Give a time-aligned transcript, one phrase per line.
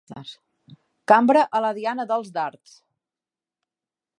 [1.11, 2.73] Cambra a la diana dels dards.